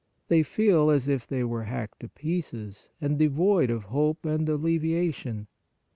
[0.29, 5.45] They feel as if they were hacked to pieces, and devoid of hope and alleviation.